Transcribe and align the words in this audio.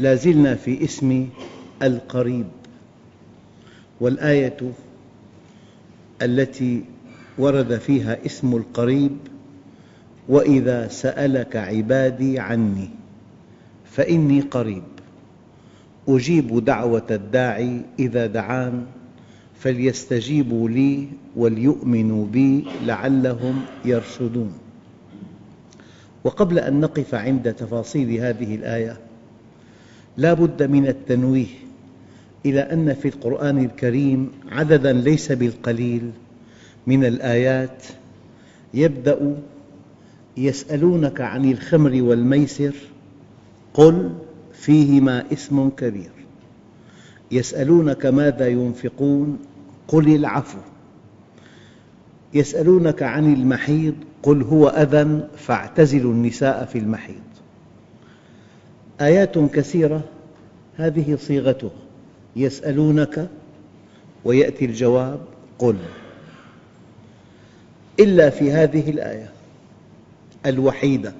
لا 0.00 0.14
زلنا 0.14 0.54
في 0.54 0.84
اسم 0.84 1.28
القريب. 1.82 2.46
والآية 4.00 4.56
التي 6.22 6.84
ورد 7.38 7.78
فيها 7.78 8.26
اسم 8.26 8.56
القريب 8.56 9.16
وإذا 10.28 10.88
سألك 10.88 11.56
عبادي 11.56 12.38
عني 12.38 12.90
فإني 13.84 14.40
قريب. 14.40 14.82
أجيب 16.08 16.64
دعوة 16.64 17.06
الداعي 17.10 17.80
إذا 17.98 18.26
دعان 18.26 18.86
فليستجيبوا 19.60 20.68
لي 20.68 21.08
وليؤمنوا 21.36 22.26
بي 22.26 22.64
لعلهم 22.84 23.62
يرشدون. 23.84 24.52
وقبل 26.24 26.58
أن 26.58 26.80
نقف 26.80 27.14
عند 27.14 27.54
تفاصيل 27.54 28.20
هذه 28.20 28.54
الآية 28.54 29.05
لا 30.16 30.34
بد 30.34 30.62
من 30.62 30.86
التنويه 30.86 31.46
إلى 32.46 32.60
أن 32.60 32.94
في 32.94 33.08
القرآن 33.08 33.64
الكريم 33.64 34.30
عدداً 34.52 34.92
ليس 34.92 35.32
بالقليل 35.32 36.10
من 36.86 37.04
الآيات 37.04 37.84
يبدأ 38.74 39.36
يسألونك 40.36 41.20
عن 41.20 41.50
الخمر 41.50 42.02
والميسر 42.02 42.74
قل 43.74 44.10
فيهما 44.52 45.24
اسم 45.32 45.68
كبير 45.68 46.10
يسألونك 47.32 48.06
ماذا 48.06 48.48
ينفقون 48.48 49.38
قل 49.88 50.14
العفو 50.14 50.58
يسألونك 52.34 53.02
عن 53.02 53.32
المحيض 53.32 53.94
قل 54.22 54.42
هو 54.42 54.68
أذى 54.68 55.28
فاعتزلوا 55.36 56.12
النساء 56.12 56.64
في 56.64 56.78
المحيض 56.78 57.35
آيات 59.00 59.38
كثيرة 59.38 60.00
هذه 60.76 61.16
صيغتها 61.20 61.70
يسألونك 62.36 63.28
ويأتي 64.24 64.64
الجواب. 64.64 65.20
قل. 65.58 65.76
إلا 68.00 68.30
في 68.30 68.52
هذه 68.52 68.90
الآية 68.90 69.30
الوحيدة. 70.46 71.12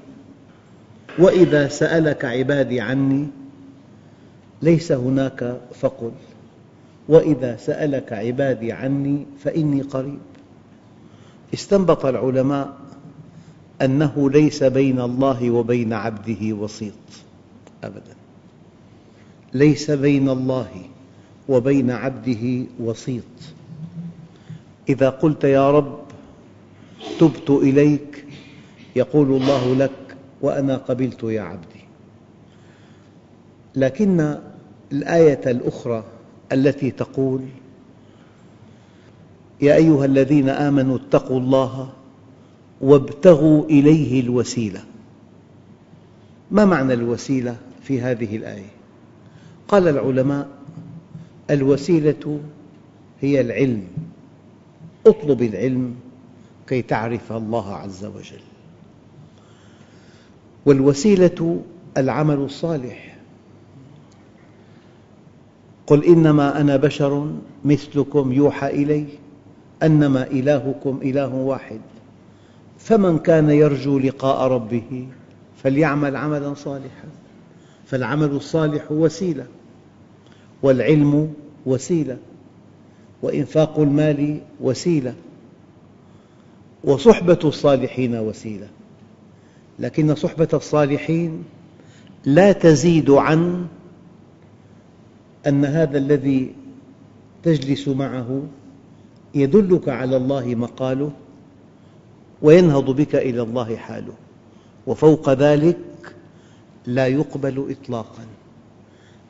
وإذا 1.18 1.68
سألك 1.68 2.24
عبادي 2.24 2.80
عني 2.80 3.26
ليس 4.62 4.92
هناك 4.92 5.60
فقل. 5.74 6.12
وإذا 7.08 7.56
سألك 7.56 8.12
عبادي 8.12 8.72
عني 8.72 9.26
فإني 9.38 9.82
قريب. 9.82 10.18
استنبط 11.54 12.06
العلماء 12.06 12.76
أنه 13.82 14.30
ليس 14.30 14.62
بين 14.62 15.00
الله 15.00 15.50
وبين 15.50 15.92
عبده 15.92 16.52
وسيط. 16.52 17.25
أبداً. 17.84 18.14
ليس 19.54 19.90
بين 19.90 20.28
الله 20.28 20.68
وبين 21.48 21.90
عبده 21.90 22.64
وسيط 22.80 23.22
إذا 24.88 25.10
قلت 25.10 25.44
يا 25.44 25.70
رب 25.70 25.98
تبت 27.20 27.50
إليك 27.50 28.24
يقول 28.96 29.42
الله 29.42 29.74
لك 29.74 30.16
وأنا 30.42 30.76
قبلت 30.76 31.22
يا 31.22 31.42
عبدي. 31.42 31.84
لكن 33.74 34.38
الآية 34.92 35.50
الأخرى 35.50 36.04
التي 36.52 36.90
تقول 36.90 37.40
يا 39.62 39.74
أيها 39.74 40.04
الذين 40.04 40.48
آمنوا 40.48 40.96
اتقوا 40.96 41.40
الله 41.40 41.92
وابتغوا 42.80 43.64
إليه 43.64 44.20
الوسيلة. 44.20 44.84
ما 46.50 46.64
معنى 46.64 46.94
الوسيلة؟ 46.94 47.56
في 47.86 48.00
هذه 48.00 48.36
الآية؟ 48.36 48.70
قال 49.68 49.88
العلماء 49.88 50.48
الوسيلة 51.50 52.40
هي 53.20 53.40
العلم 53.40 53.82
اطلب 55.06 55.42
العلم 55.42 55.94
كي 56.66 56.82
تعرف 56.82 57.32
الله 57.32 57.74
عز 57.74 58.04
وجل. 58.04 58.40
والوسيلة 60.66 61.62
العمل 61.96 62.34
الصالح. 62.34 63.16
قل 65.86 66.04
إنما 66.04 66.60
أنا 66.60 66.76
بشر 66.76 67.32
مثلكم 67.64 68.32
يوحى 68.32 68.70
إلي 68.70 69.06
أنما 69.82 70.26
إلهكم 70.26 71.00
إله 71.02 71.34
واحد. 71.34 71.80
فمن 72.78 73.18
كان 73.18 73.50
يرجو 73.50 73.98
لقاء 73.98 74.48
ربه 74.48 75.08
فليعمل 75.62 76.16
عملاً 76.16 76.54
صالحاً. 76.54 77.25
فالعمل 77.86 78.30
الصالح 78.30 78.92
وسيلة 78.92 79.46
والعلم 80.62 81.34
وسيلة 81.66 82.18
وإنفاق 83.22 83.78
المال 83.78 84.40
وسيلة 84.60 85.14
وصحبة 86.84 87.38
الصالحين 87.44 88.14
وسيلة. 88.16 88.68
لكن 89.78 90.14
صحبة 90.14 90.48
الصالحين 90.54 91.44
لا 92.24 92.52
تزيد 92.52 93.10
عن 93.10 93.66
أن 95.46 95.64
هذا 95.64 95.98
الذي 95.98 96.54
تجلس 97.42 97.88
معه 97.88 98.42
يدلك 99.34 99.88
على 99.88 100.16
الله 100.16 100.54
مقاله 100.54 101.10
وينهض 102.42 102.90
بك 102.90 103.14
إلى 103.14 103.42
الله 103.42 103.76
حاله. 103.76 104.12
وفوق 104.86 105.32
ذلك 105.32 105.76
لا 106.86 107.06
يقبل 107.06 107.66
إطلاقاً 107.70 108.26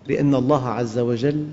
لأن 0.09 0.35
الله 0.35 0.69
عز 0.69 0.99
وجل 0.99 1.47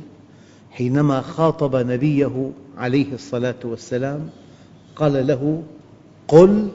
حينما 0.71 1.21
خاطب 1.21 1.75
نبيه 1.75 2.51
عليه 2.77 3.13
الصلاة 3.13 3.55
والسلام 3.63 4.29
قال 4.95 5.27
له 5.27 5.63
قل 6.27 6.69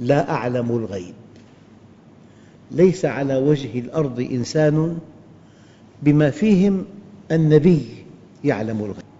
لا 0.00 0.30
أعلم 0.30 0.70
الغيب. 0.70 1.14
ليس 2.70 3.04
على 3.04 3.36
وجه 3.36 3.78
الأرض 3.78 4.20
إنسان 4.20 4.98
بما 6.02 6.30
فيهم 6.30 6.84
النبي 7.30 7.86
يعلم 8.44 8.78
الغيب. 8.78 9.10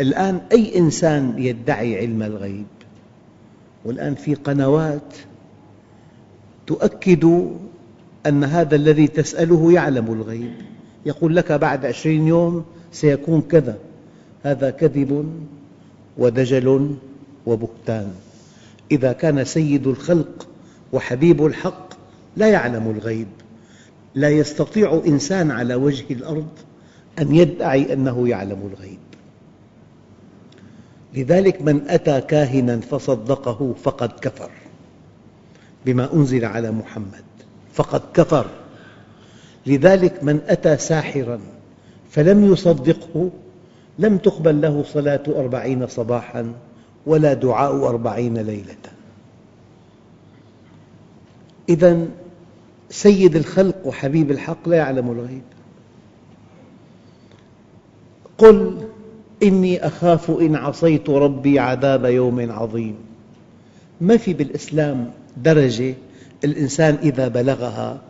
الآن 0.00 0.40
أي 0.52 0.78
إنسان 0.78 1.34
يدعي 1.38 1.98
علم 1.98 2.22
الغيب؟ 2.22 2.66
والآن 3.84 4.14
في 4.14 4.34
قنوات 4.34 5.14
تؤكد 6.68 7.24
أن 8.26 8.44
هذا 8.44 8.76
الذي 8.76 9.06
تسأله 9.06 9.72
يعلم 9.72 10.12
الغيب. 10.12 10.52
يقول 11.06 11.36
لك 11.36 11.52
بعد 11.52 11.86
عشرين 11.86 12.26
يوم 12.26 12.64
سيكون 12.92 13.40
كذا. 13.40 13.78
هذا 14.42 14.70
كذب 14.70 15.32
ودجل 16.18 16.94
وبهتان. 17.46 18.12
إذا 18.90 19.12
كان 19.12 19.44
سيد 19.44 19.86
الخلق 19.86 20.48
وحبيب 20.92 21.46
الحق 21.46 21.94
لا 22.36 22.48
يعلم 22.48 22.90
الغيب. 22.96 23.28
لا 24.14 24.30
يستطيع 24.30 25.02
إنسان 25.06 25.50
على 25.50 25.74
وجه 25.74 26.04
الأرض 26.10 26.48
أن 27.18 27.34
يدعي 27.34 27.92
أنه 27.92 28.28
يعلم 28.28 28.70
الغيب. 28.72 28.98
لذلك 31.14 31.62
من 31.62 31.80
أتى 31.88 32.20
كاهنا 32.20 32.80
فصدقه 32.80 33.74
فقد 33.82 34.12
كفر. 34.20 34.50
بما 35.86 36.12
أنزل 36.14 36.44
على 36.44 36.70
محمد. 36.70 37.24
فقد 37.72 38.02
كفر. 38.14 38.46
لذلك 39.66 40.24
من 40.24 40.40
أتى 40.48 40.76
ساحراً 40.76 41.40
فلم 42.10 42.52
يصدقه 42.52 43.30
لم 43.98 44.18
تقبل 44.18 44.60
له 44.60 44.84
صلاة 44.92 45.22
أربعين 45.28 45.86
صباحاً 45.86 46.52
ولا 47.06 47.34
دعاء 47.34 47.88
أربعين 47.88 48.38
ليلة. 48.38 48.76
إذا 51.68 52.06
سيد 52.90 53.36
الخلق 53.36 53.86
وحبيب 53.86 54.30
الحق 54.30 54.68
لا 54.68 54.76
يعلم 54.76 55.10
الغيب. 55.10 55.42
قل 58.38 58.88
إني 59.42 59.86
أخاف 59.86 60.30
إن 60.30 60.56
عصيت 60.56 61.10
ربي 61.10 61.58
عذاب 61.58 62.04
يوم 62.04 62.52
عظيم. 62.52 62.96
ما 64.00 64.16
في 64.16 64.34
بالإسلام 64.34 65.10
درجة 65.42 65.94
الإنسان 66.44 66.98
إذا 67.02 67.28
بلغها 67.28 68.00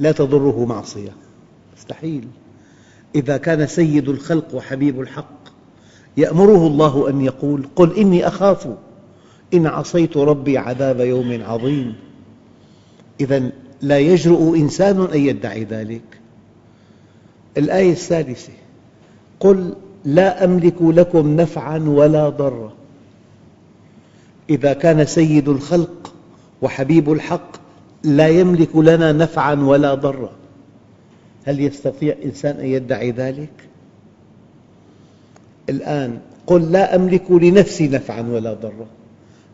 لا 0.00 0.12
تضره 0.12 0.64
معصية. 0.64 1.10
مستحيل. 1.76 2.28
إذا 3.14 3.36
كان 3.36 3.66
سيد 3.66 4.08
الخلق 4.08 4.54
وحبيب 4.54 5.00
الحق 5.00 5.38
يأمره 6.16 6.66
الله 6.66 7.10
أن 7.10 7.20
يقول 7.20 7.66
قل 7.76 7.96
إني 7.96 8.26
أخاف. 8.26 8.68
إن 9.54 9.66
عصيت 9.66 10.16
ربي 10.16 10.58
عذاب 10.58 11.00
يوم 11.00 11.42
عظيم. 11.42 11.94
إذا 13.20 13.50
لا 13.82 13.98
يجرؤ 13.98 14.56
إنسان 14.56 15.08
أن 15.14 15.20
يدعي 15.20 15.64
ذلك. 15.64 16.20
الآية 17.56 17.92
الثالثة 17.92 18.52
قل 19.40 19.74
لا 20.04 20.44
أملك 20.44 20.82
لكم 20.82 21.36
نفعاً 21.36 21.78
ولا 21.78 22.28
ضرا. 22.28 22.72
إذا 24.50 24.72
كان 24.72 25.04
سيد 25.04 25.48
الخلق 25.48 26.14
وحبيب 26.62 27.12
الحق 27.12 27.56
لا 28.04 28.28
يملك 28.28 28.76
لنا 28.76 29.12
نفعاً 29.12 29.54
ولا 29.54 29.94
ضرا. 29.94 30.30
هل 31.44 31.60
يستطيع 31.60 32.16
إنسان 32.24 32.56
أن 32.56 32.66
يدعي 32.66 33.10
ذلك؟ 33.10 33.52
الآن 35.68 36.18
قل 36.46 36.72
لا 36.72 36.96
أملك 36.96 37.30
لنفسي 37.30 37.88
نفعاً 37.88 38.20
ولا 38.20 38.52
ضرا. 38.52 38.86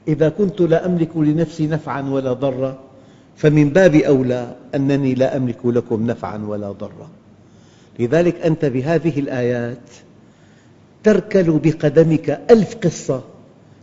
إذا 0.09 0.29
كنت 0.29 0.61
لا 0.61 0.87
أملك 0.87 1.17
لنفسي 1.17 1.67
نفعاً 1.67 2.11
ولا 2.11 2.33
ضرا 2.33 2.79
فمن 3.37 3.69
باب 3.69 3.95
أولى 3.95 4.56
أنني 4.75 5.15
لا 5.15 5.37
أملك 5.37 5.67
لكم 5.67 6.06
نفعاً 6.06 6.47
ولا 6.47 6.73
ضرا. 6.73 7.09
لذلك 7.99 8.41
أنت 8.41 8.65
بهذه 8.65 9.19
الآيات 9.21 9.91
تركل 11.05 11.59
بقدمك 11.65 12.41
ألف 12.51 12.77
قصة 12.77 13.23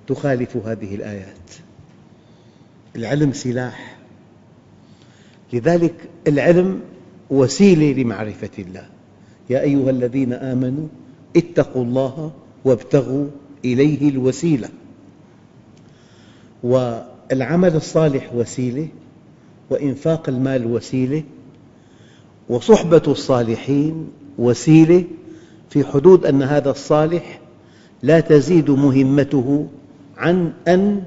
تخالف 0.07 0.57
هذه 0.57 0.95
الآيات. 0.95 1.60
العلم 2.95 3.33
سلاح. 3.33 3.97
لذلك 5.53 5.93
العلم 6.27 6.79
وسيلة 7.29 8.01
لمعرفة 8.01 8.49
الله. 8.59 8.85
يا 9.49 9.61
أيها 9.61 9.89
الذين 9.89 10.33
آمنوا 10.33 10.87
اتقوا 11.35 11.83
الله 11.83 12.31
وابتغوا 12.65 13.27
إليه 13.65 14.09
الوسيلة. 14.09 14.69
والعمل 16.63 17.75
الصالح 17.75 18.33
وسيلة 18.35 18.87
وإنفاق 19.69 20.29
المال 20.29 20.65
وسيلة 20.65 21.23
وصحبة 22.49 23.03
الصالحين 23.07 24.07
وسيلة 24.37 25.03
في 25.69 25.83
حدود 25.85 26.25
أن 26.25 26.43
هذا 26.43 26.71
الصالح 26.71 27.39
لا 28.03 28.19
تزيد 28.19 28.71
مهمته 28.71 29.67
عن 30.17 30.53
أن 30.67 31.03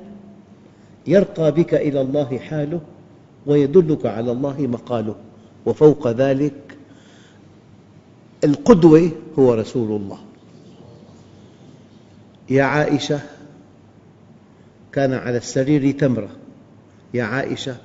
يرقى 1.06 1.52
بك 1.52 1.74
إلى 1.74 2.00
الله 2.00 2.38
حاله 2.38 2.80
ويدلك 3.46 4.06
على 4.06 4.32
الله 4.32 4.60
مقاله. 4.60 5.14
وفوق 5.66 6.08
ذلك 6.08 6.76
القدوة 8.44 9.10
هو 9.38 9.54
رسول 9.54 10.00
الله. 10.00 10.18
يا 12.50 12.62
عائشة 12.62 13.20
كان 14.92 15.12
على 15.12 15.36
السرير 15.36 15.90
تمرة. 15.90 16.28
يا 17.14 17.24
عائشة 17.24 17.76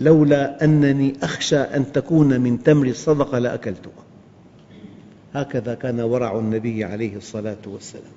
لولا 0.00 0.64
أنني 0.64 1.16
أخشى 1.22 1.58
أن 1.58 1.92
تكون 1.92 2.40
من 2.40 2.62
تمر 2.62 2.86
الصدقة 2.86 3.38
لأكلتها 3.38 4.04
هكذا 5.34 5.74
كان 5.74 6.00
ورع 6.00 6.38
النبي 6.38 6.84
عليه 6.84 7.16
الصلاة 7.16 7.62
والسلام. 7.66 8.12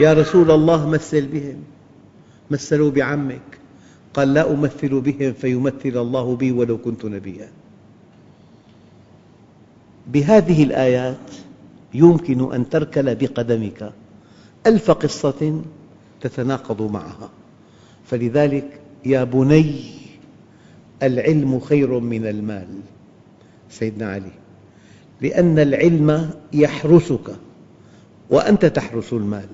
يا 0.00 0.12
رسول 0.12 0.50
الله 0.50 0.88
مثل 0.88 1.26
بهم 1.26 1.62
مثلوا 2.50 2.90
بعمك. 2.90 3.58
قال 4.14 4.34
لا 4.34 4.50
أمثل 4.50 5.00
بهم 5.00 5.32
فيمثل 5.32 5.96
الله 5.96 6.36
بي 6.36 6.52
ولو 6.52 6.78
كنت 6.78 7.04
نبيا. 7.04 7.48
بهذه 10.12 10.62
الآيات 10.62 11.30
يمكن 11.94 12.54
أن 12.54 12.68
تركل 12.68 13.14
بقدمك 13.14 13.92
ألف 14.66 14.90
قصة 14.90 15.62
تتناقض 16.20 16.82
معها. 16.82 17.30
فلذلك 18.06 18.80
يا 19.06 19.24
بني 19.24 20.00
العلم 21.02 21.60
خير 21.60 21.98
من 21.98 22.26
المال 22.26 22.68
سيدنا 23.70 24.12
علي 24.12 24.32
لأن 25.20 25.58
العلم 25.58 26.30
يحرسك 26.52 27.36
وأنت 28.30 28.66
تحرس 28.66 29.12
المال 29.12 29.48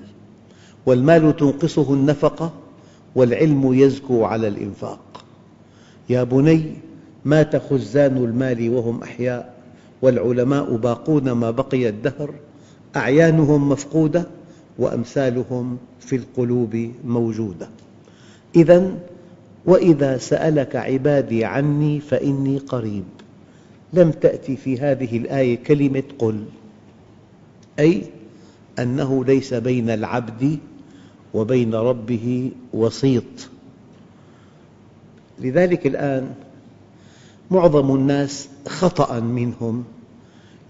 والمال 0.85 1.35
تنقصه 1.35 1.93
النفقة 1.93 2.53
والعلم 3.17 3.73
يزكو 3.73 4.25
على 4.25 4.47
الإنفاق. 4.47 5.23
يا 6.09 6.23
بني 6.23 6.63
مات 7.25 7.55
خزان 7.55 8.17
المال 8.17 8.69
وهم 8.69 9.03
أحياء 9.03 9.53
والعلماء 10.01 10.75
باقون 10.75 11.31
ما 11.31 11.51
بقي 11.51 11.89
الدهر. 11.89 12.33
أعيانهم 12.95 13.69
مفقودة 13.69 14.27
وأمثالهم 14.77 15.77
في 15.99 16.15
القلوب 16.15 16.91
موجودة. 17.05 17.69
إذا 18.55 18.91
وإذا 19.65 20.17
سألك 20.17 20.75
عبادي 20.75 21.45
عني 21.45 21.99
فإني 21.99 22.57
قريب. 22.57 23.03
لم 23.93 24.11
تأتي 24.11 24.55
في 24.55 24.79
هذه 24.79 25.17
الآية 25.17 25.63
كلمة 25.63 26.03
قل 26.19 26.43
أي 27.79 28.03
أنه 28.79 29.25
ليس 29.25 29.53
بين 29.53 29.89
العبد 29.89 30.59
وبين 31.37 31.75
ربه 31.75 32.51
وسيط. 32.73 33.23
لذلك 35.39 35.87
الآن 35.87 36.33
معظم 37.51 37.95
الناس 37.95 38.49
خطأ 38.67 39.19
منهم. 39.19 39.83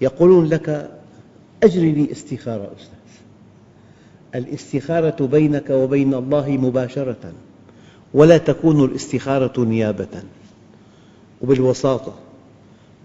يقولون 0.01 0.45
لك 0.45 0.91
أجري 1.63 1.91
لي 1.91 2.11
استخارة 2.11 2.71
أستاذ. 2.75 2.97
الاستخارة 4.35 5.25
بينك 5.25 5.69
وبين 5.69 6.13
الله 6.13 6.49
مباشرة 6.49 7.33
ولا 8.13 8.37
تكون 8.37 8.85
الاستخارة 8.85 9.63
نيابة. 9.63 10.23
وبالوساطة 11.41 12.13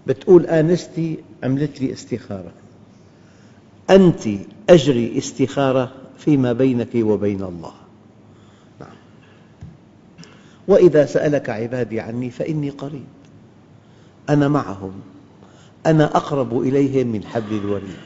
بتقول 0.07 0.45
آنستي 0.45 1.17
عملت 1.43 1.81
لي 1.81 1.93
استخارة 1.93 2.51
أنت 3.89 4.27
أجري 4.69 5.17
استخارة 5.17 5.91
فيما 6.25 6.53
بينك 6.53 6.89
وبين 6.95 7.43
الله. 7.43 7.73
نعم. 8.79 8.95
وإذا 10.67 11.05
سألك 11.05 11.49
عبادي 11.49 11.99
عني 11.99 12.29
فإني 12.29 12.69
قريب. 12.69 13.05
أنا 14.29 14.47
معهم. 14.47 14.91
أنا 15.85 16.05
أقرب 16.05 16.61
إليهم 16.61 17.07
من 17.07 17.23
حبل 17.23 17.55
الوريد. 17.55 17.97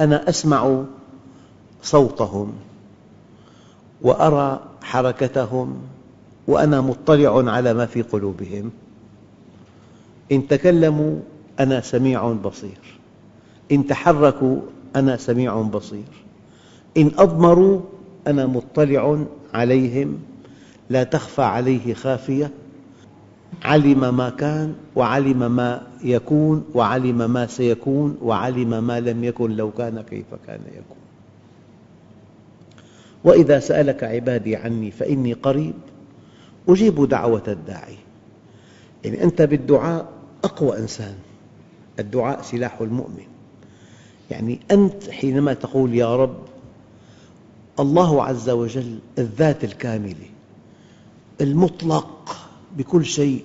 أنا 0.00 0.28
أسمع 0.28 0.84
صوتهم. 1.82 2.52
وأرى 4.02 4.60
حركتهم. 4.82 5.82
وأنا 6.46 6.80
مطلع 6.80 7.52
على 7.52 7.74
ما 7.74 7.86
في 7.86 8.02
قلوبهم. 8.02 8.70
إن 10.32 10.48
تكلموا 10.48 11.20
أنا 11.60 11.80
سميع 11.80 12.32
بصير. 12.32 12.98
إن 13.72 13.86
تحركوا 13.86 14.56
أنا 14.96 15.16
سميع 15.16 15.62
بصير. 15.62 16.29
إن 16.96 17.10
أضمروا 17.18 17.80
أنا 18.26 18.46
مطلع 18.46 19.24
عليهم 19.54 20.18
لا 20.90 21.02
تخفى 21.04 21.42
عليه 21.42 21.94
خافية. 21.94 22.50
علم 23.62 24.16
ما 24.16 24.30
كان 24.30 24.74
وعلم 24.96 25.56
ما 25.56 25.86
يكون 26.04 26.64
وعلم 26.74 27.30
ما 27.30 27.46
سيكون 27.46 28.18
وعلم 28.22 28.84
ما 28.84 29.00
لم 29.00 29.24
يكن 29.24 29.56
لو 29.56 29.70
كان 29.70 30.02
كيف 30.02 30.26
كان 30.46 30.60
يكون. 30.68 30.96
وإذا 33.24 33.58
سألك 33.58 34.04
عبادي 34.04 34.56
عني 34.56 34.90
فإني 34.90 35.32
قريب 35.32 35.74
أجيب 36.68 37.08
دعوة 37.08 37.42
الداعي. 37.48 37.96
يعني 39.04 39.24
أنت 39.24 39.42
بالدعاء 39.42 40.08
أقوى 40.44 40.78
إنسان 40.78 41.14
الدعاء 41.98 42.42
سلاح 42.42 42.80
المؤمن. 42.80 43.26
يعني 44.30 44.60
أنت 44.70 45.10
حينما 45.10 45.52
تقول 45.52 45.94
يا 45.94 46.16
رب 46.16 46.36
الله 47.80 48.24
عز 48.24 48.50
وجل 48.50 48.98
الذات 49.18 49.64
الكاملة 49.64 50.30
المطلق 51.40 52.36
بكل 52.76 53.04
شيء. 53.04 53.44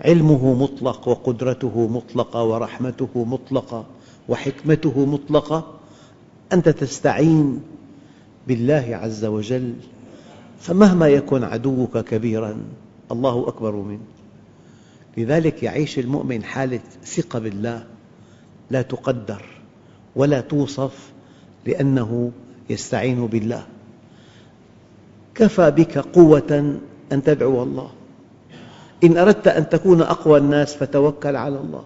علمه 0.00 0.54
مطلق 0.54 1.08
وقدرته 1.08 1.88
مطلقة 1.88 2.44
ورحمته 2.44 3.24
مطلقة 3.24 3.84
وحكمته 4.28 5.06
مطلقة. 5.06 5.74
أنت 6.52 6.68
تستعين 6.68 7.60
بالله 8.48 8.98
عز 9.02 9.24
وجل 9.24 9.74
فمهما 10.60 11.08
يكن 11.08 11.44
عدوك 11.44 11.98
كبيراً 11.98 12.56
الله 13.12 13.48
أكبر 13.48 13.76
منه 13.76 14.00
لذلك 15.16 15.62
يعيش 15.62 15.98
المؤمن 15.98 16.44
حالة 16.44 16.80
ثقة 17.04 17.38
بالله 17.38 17.86
لا 18.70 18.82
تقدر 18.82 19.42
ولا 20.16 20.40
توصف 20.40 21.12
لأنه 21.66 22.32
يستعين 22.70 23.26
بالله. 23.26 23.66
كفى 25.34 25.70
بك 25.70 25.98
قوة 25.98 26.78
أن 27.12 27.22
تدعو 27.22 27.62
الله. 27.62 27.90
إن 29.04 29.18
أردت 29.18 29.48
أن 29.48 29.68
تكون 29.68 30.02
أقوى 30.02 30.38
الناس 30.38 30.74
فتوكل 30.74 31.36
على 31.36 31.58
الله. 31.58 31.84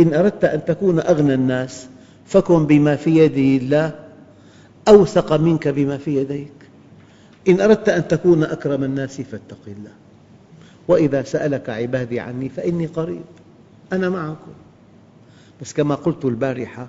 إن 0.00 0.14
أردت 0.14 0.44
أن 0.44 0.64
تكون 0.64 1.00
أغنى 1.00 1.34
الناس 1.34 1.86
فكن 2.26 2.66
بما 2.66 2.96
في 2.96 3.18
يد 3.18 3.62
الله. 3.62 3.92
أوثق 4.88 5.32
منك 5.32 5.68
بما 5.68 5.98
في 5.98 6.16
يديك. 6.16 6.52
إن 7.48 7.60
أردت 7.60 7.88
أن 7.88 8.08
تكون 8.08 8.44
أكرم 8.44 8.84
الناس 8.84 9.20
فاتق 9.20 9.60
الله. 9.66 9.92
وإذا 10.88 11.22
سألك 11.22 11.70
عبادي 11.70 12.20
عني 12.20 12.48
فإني 12.48 12.86
قريب. 12.86 13.24
أنا 13.92 14.08
معكم. 14.08 14.52
بس 15.62 15.72
كما 15.72 15.94
قلت 15.94 16.24
البارحة 16.24 16.88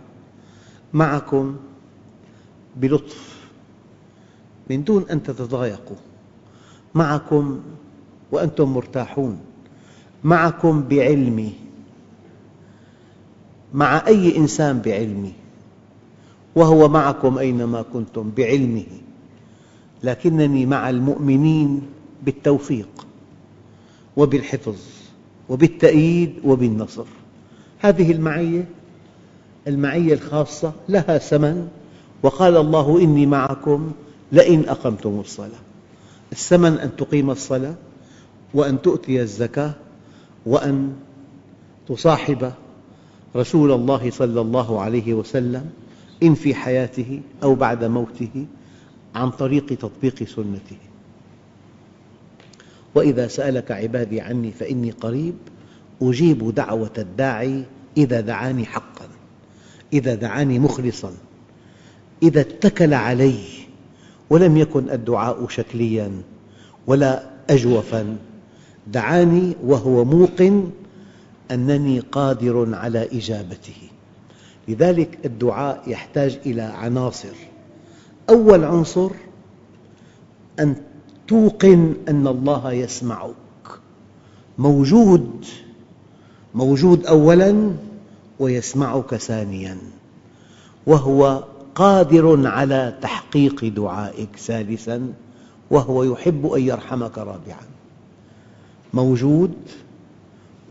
معكم 0.93 1.55
بلطف. 2.75 3.35
من 4.69 4.83
دون 4.83 5.05
أن 5.11 5.23
تتضايقوا. 5.23 5.95
معكم 6.95 7.59
وأنتم 8.31 8.73
مرتاحون. 8.73 9.39
معكم 10.23 10.83
بعلمي. 10.83 11.53
مع 13.73 14.07
أي 14.07 14.37
إنسان 14.37 14.79
بعلمي. 14.79 15.33
وهو 16.55 16.89
معكم 16.89 17.37
أينما 17.37 17.81
كنتم 17.81 18.31
بعلمه. 18.37 18.85
لكنني 20.03 20.65
مع 20.65 20.89
المؤمنين 20.89 21.81
بالتوفيق 22.23 23.07
وبالحفظ 24.17 24.75
وبالتأييد 25.49 26.33
وبالنصر. 26.43 27.05
هذه 27.79 28.11
المعية 28.11 28.65
المعية 29.67 30.13
الخاصة 30.13 30.73
لها 30.89 31.17
ثمن 31.17 31.67
وقال 32.25 32.57
الله 32.57 33.01
إني 33.01 33.25
معكم 33.25 33.91
لئن 34.31 34.69
أقمتم 34.69 35.19
الصلاة. 35.19 35.61
الثمن 36.31 36.79
أن 36.79 36.95
تقيم 36.95 37.31
الصلاة 37.31 37.75
وأن 38.53 38.81
تؤتي 38.81 39.21
الزكاة 39.21 39.73
وأن 40.45 40.93
تصاحب 41.87 42.51
رسول 43.35 43.71
الله 43.71 44.11
صلى 44.11 44.41
الله 44.41 44.81
عليه 44.81 45.13
وسلم 45.13 45.69
إن 46.23 46.33
في 46.33 46.55
حياته 46.55 47.21
أو 47.43 47.55
بعد 47.55 47.83
موته 47.83 48.45
عن 49.15 49.29
طريق 49.29 49.65
تطبيق 49.65 50.23
سنته. 50.23 50.77
وإذا 52.95 53.27
سألك 53.27 53.71
عبادي 53.71 54.21
عني 54.21 54.51
فإني 54.51 54.91
قريب 54.91 55.35
أجيب 56.01 56.55
دعوة 56.55 56.93
الداعي 56.97 57.63
إذا 57.97 58.21
دعاني 58.21 58.65
حقا 58.65 59.07
إذا 59.93 60.15
دعاني 60.15 60.59
مخلصا. 60.59 61.13
إذا 62.23 62.41
اتكل 62.41 62.93
علي 62.93 63.39
ولم 64.29 64.57
يكن 64.57 64.89
الدعاء 64.89 65.47
شكليا 65.47 66.11
ولا 66.87 67.23
أجوفا 67.49 68.17
دعاني 68.87 69.55
وهو 69.63 70.05
موقن 70.05 70.69
أنني 71.51 71.99
قادر 71.99 72.75
على 72.75 73.09
إجابته. 73.13 73.77
لذلك 74.67 75.17
الدعاء 75.25 75.83
يحتاج 75.87 76.39
إلى 76.45 76.61
عناصر. 76.61 77.35
أول 78.29 78.63
عنصر 78.63 79.11
أن 80.59 80.75
توقن 81.27 81.93
أن 82.09 82.27
الله 82.27 82.73
يسمعك. 82.73 83.35
موجود 84.57 85.45
موجود 86.55 87.05
أولاً 87.05 87.71
ويسمعك 88.39 89.15
ثانياً 89.15 89.77
وهو 90.87 91.43
قادر 91.75 92.47
على 92.47 92.97
تحقيق 93.01 93.65
دعائك 93.65 94.29
ثالثاً 94.37 95.13
وهو 95.69 96.03
يحب 96.03 96.45
أن 96.45 96.61
يرحمك 96.61 97.17
رابعاً. 97.17 97.65
موجود 98.93 99.53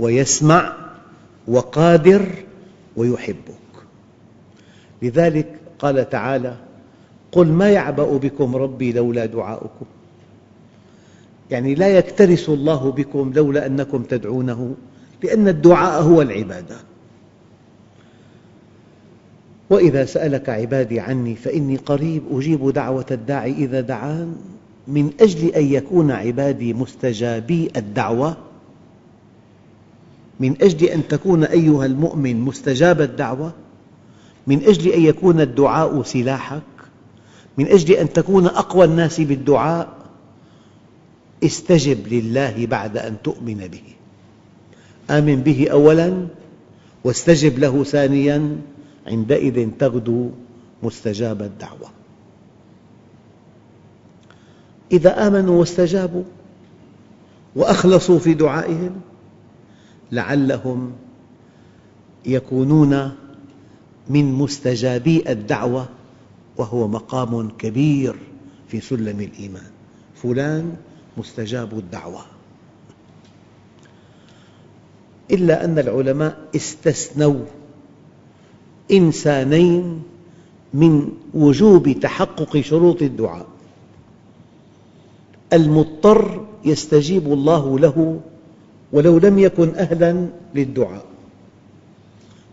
ويسمع 0.01 0.73
وقادر 1.49 2.27
ويحبك. 2.97 3.65
لذلك 5.03 5.59
قال 5.79 6.11
تعالى 6.11 6.57
قل 7.33 7.47
ما 7.47 7.71
يعبأ 7.71 8.17
بكم 8.17 8.57
ربي 8.57 8.93
لولا 8.93 9.27
دعاؤكم. 9.27 9.87
يعني 11.51 11.75
لا 11.75 11.89
يكترث 11.89 12.49
الله 12.49 12.93
بكم 12.93 13.33
لولا 13.33 13.67
أنكم 13.67 14.03
تدعونه 14.03 14.75
لأن 15.23 15.49
الدعاء 15.49 16.03
هو 16.03 16.23
العبادة 16.23 16.77
وإذا 19.75 20.05
سألك 20.05 20.49
عبادي 20.49 21.01
عني 21.01 21.35
فإني 21.35 21.77
قريب 21.77 22.23
أجيب 22.33 22.71
دعوة 22.71 23.07
الداعي 23.11 23.53
إذا 23.53 23.81
دعان 23.81 24.37
من 24.89 25.11
أجل 25.21 25.49
أن 25.49 25.65
يكون 25.65 26.11
عبادي 26.11 26.75
مستجابي 26.75 27.71
الدعوة؟ 27.77 28.37
من 30.41 30.63
أجل 30.63 30.87
أن 30.87 31.09
تكون 31.09 31.45
أيها 31.45 31.87
المؤمن 31.87 32.41
مستجاب 32.41 33.01
الدعوة؟ 33.01 33.53
من 34.47 34.63
أجل 34.65 34.91
أن 34.91 35.03
يكون 35.03 35.41
الدعاء 35.41 36.03
سلاحك؟ 36.03 36.63
من 37.59 37.67
أجل 37.67 37.95
أن 37.95 38.13
تكون 38.13 38.47
أقوى 38.47 38.85
الناس 38.85 39.21
بالدعاء؟ 39.21 39.89
استجب 41.45 42.09
لله 42.09 42.67
بعد 42.67 42.97
أن 42.97 43.17
تؤمن 43.25 43.69
به. 43.73 43.83
آمن 45.11 45.37
به 45.37 45.69
أولاً 45.71 46.27
واستجب 47.05 47.59
له 47.59 47.85
ثانياً 47.85 48.57
عندئذ 49.07 49.71
تغدو 49.79 50.31
مستجاب 50.83 51.43
الدعوة. 51.43 51.91
إذا 54.93 55.27
آمنوا 55.27 55.61
واستجابوا 55.61 56.25
وأخلصوا 57.57 58.19
في 58.19 58.35
دعائهم 58.35 59.01
لعلهم 60.13 60.93
يكونون 62.27 63.13
من 64.09 64.33
مستجابي 64.33 65.33
الدعوة 65.33 65.89
وهو 66.57 66.89
مقام 66.89 67.51
كبير 67.51 68.17
في 68.69 68.81
سلم 68.81 69.21
الإيمان. 69.21 69.71
فلان 70.15 70.77
مستجاب 71.17 71.79
الدعوة. 71.79 72.21
إلا 75.31 75.65
أن 75.65 75.79
العلماء 75.79 76.49
استثنوا 76.57 77.45
إنسانين 78.91 80.03
من 80.75 81.09
وجوب 81.35 81.93
تحقق 82.03 82.61
شروط 82.61 83.03
الدعاء. 83.03 83.47
المضطر 85.53 86.47
يستجيب 86.65 87.33
الله 87.33 87.79
له 87.79 88.21
ولو 88.93 89.19
لم 89.19 89.39
يكن 89.39 89.75
أهلاً 89.75 90.27
للدعاء. 90.55 91.05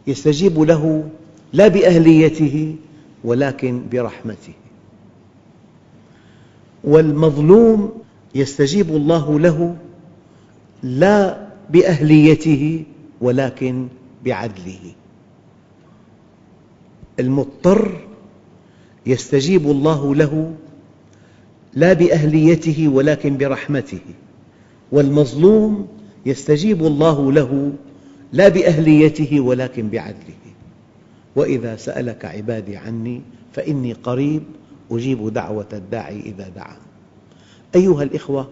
يستجيب 0.07 0.59
له 0.59 1.09
لا 1.53 1.67
بأهليته 1.67 2.75
ولكن 3.23 3.81
برحمته. 3.91 4.53
والمظلوم 6.83 7.91
يستجيب 8.35 8.89
الله 8.89 9.39
له 9.39 9.75
لا 10.83 11.47
بأهليته 11.69 12.83
ولكن 13.21 13.87
بعدله. 14.25 14.79
المضطر 17.21 18.01
يستجيب 19.05 19.71
الله 19.71 20.15
له 20.15 20.53
لا 21.73 21.93
بأهليته 21.93 22.87
ولكن 22.87 23.37
برحمته 23.37 23.99
والمظلوم 24.91 25.87
يستجيب 26.25 26.85
الله 26.85 27.31
له 27.31 27.71
لا 28.33 28.47
بأهليته 28.47 29.39
ولكن 29.39 29.89
بعدله. 29.89 30.41
وإذا 31.35 31.75
سألك 31.75 32.25
عبادي 32.25 32.77
عني 32.77 33.21
فإني 33.53 33.93
قريب 33.93 34.43
أجيب 34.91 35.33
دعوة 35.33 35.67
الداعي 35.73 36.19
إذا 36.19 36.49
دعان 36.49 36.77
أيها 37.75 38.03
الأخوة 38.03 38.49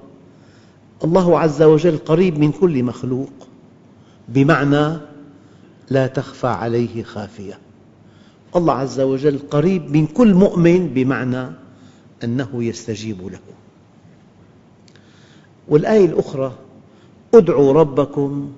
الله 1.04 1.40
عز 1.40 1.62
وجل 1.62 1.98
قريب 1.98 2.40
من 2.40 2.52
كل 2.52 2.84
مخلوق 2.84 3.32
بمعنى 4.28 4.98
لا 5.90 6.08
تخفى 6.08 6.48
عليه 6.48 7.04
خافية. 7.04 7.60
الله 8.56 8.74
عز 8.74 9.00
وجل 9.00 9.40
قريب 9.52 9.92
من 9.98 10.08
كل 10.08 10.34
مؤمن 10.34 10.88
بمعنى 10.88 11.48
أنه 12.24 12.64
يستجيب 12.64 13.28
له. 13.28 13.40
والآية 15.68 16.06
الأخرى 16.06 16.54
ادعوا 17.34 17.74
ربكم 17.74 18.52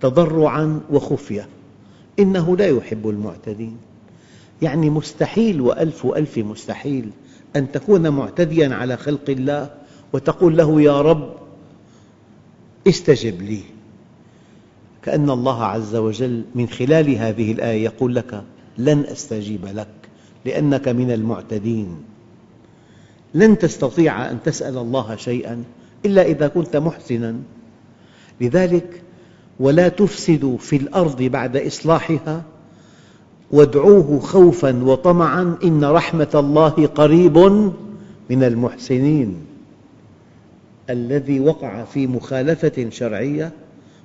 تضرعا 0.00 0.80
وخفية. 0.90 1.48
إنه 2.18 2.56
لا 2.56 2.66
يحب 2.66 3.08
المعتدين. 3.08 3.76
يعني 4.62 4.90
مستحيل 4.90 5.60
وألف 5.60 6.06
ألف 6.06 6.38
مستحيل 6.38 7.10
أن 7.56 7.72
تكون 7.72 8.08
معتديا 8.08 8.74
على 8.74 8.96
خلق 8.96 9.30
الله 9.30 9.70
وتقول 10.12 10.56
له 10.56 10.82
يا 10.82 11.00
رب 11.02 11.34
استجب 12.88 13.42
لي. 13.42 13.60
كأن 15.02 15.30
الله 15.30 15.64
عز 15.64 15.96
وجل 15.96 16.44
من 16.54 16.68
خلال 16.68 17.10
هذه 17.16 17.52
الآية 17.52 17.84
يقول 17.84 18.14
لك 18.14 18.44
لن 18.78 19.04
أستجيب 19.04 19.66
لك 19.66 19.88
لأنك 20.44 20.88
من 20.88 21.10
المعتدين. 21.10 21.96
لن 23.34 23.58
تستطيع 23.58 24.30
أن 24.30 24.38
تسأل 24.44 24.78
الله 24.78 25.16
شيئا 25.16 25.64
إلا 26.04 26.22
إذا 26.22 26.48
كنت 26.48 26.76
محسناً. 26.76 27.36
لذلك 28.40 29.02
ولا 29.60 29.88
تفسدوا 29.88 30.58
في 30.58 30.76
الأرض 30.76 31.22
بعد 31.22 31.56
إصلاحها 31.56 32.42
وادعوه 33.50 34.20
خوفاً 34.20 34.84
وطمعاً 34.84 35.58
إن 35.64 35.84
رحمة 35.84 36.30
الله 36.34 36.86
قريب 36.86 37.38
من 38.30 38.42
المحسنين. 38.44 39.36
الذي 40.90 41.40
وقع 41.40 41.84
في 41.84 42.06
مخالفة 42.06 42.90
شرعية 42.90 43.52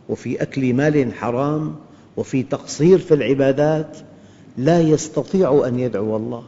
وفي 0.10 0.42
أكل 0.42 0.74
مال 0.74 1.14
حرام 1.14 1.76
وفي 2.18 2.44
تقصير 2.44 2.98
في 2.98 3.14
العبادات 3.14 3.98
لا 4.60 4.82
يستطيع 4.82 5.64
أن 5.68 5.80
يدعو 5.80 6.18
الله. 6.18 6.44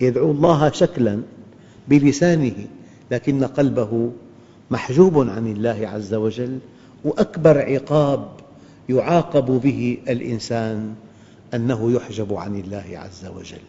يدعو 0.00 0.30
الله 0.30 0.70
شكلاً 0.70 1.22
بلسانه 1.88 2.66
لكن 3.10 3.44
قلبه 3.44 4.12
محجوب 4.70 5.28
عن 5.28 5.46
الله 5.46 5.88
عز 5.88 6.14
وجل 6.14 6.58
وأكبر 7.04 7.58
عقاب 7.58 8.28
يعاقب 8.88 9.60
به 9.60 9.98
الإنسان 10.08 10.94
أنه 11.54 11.92
يحجب 11.92 12.34
عن 12.34 12.56
الله 12.56 12.84
عز 12.92 13.26
وجل. 13.26 13.64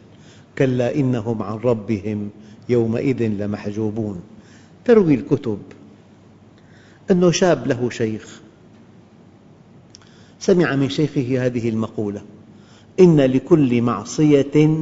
كلا 0.58 0.96
إنهم 0.96 1.44
عن 1.44 1.58
ربهم 1.58 2.30
يومئذ 2.70 3.24
لمحجوبون. 3.24 4.22
تروي 4.86 5.14
الكتب 5.14 5.60
أنه 7.12 7.32
شاب 7.32 7.68
له 7.68 7.90
شيخ. 7.90 8.42
سمع 10.40 10.76
من 10.76 10.90
شيخه 10.90 11.46
هذه 11.46 11.70
المقولة 11.70 12.22
إن 13.00 13.22
لكل 13.22 13.82
معصية 13.82 14.80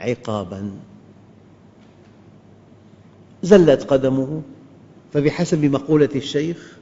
عقاباً. 0.00 0.70
زلت 3.42 3.82
قدمه 3.82 4.42
فبحسب 5.12 5.64
مقولة 5.64 6.08
الشيخ 6.14 6.78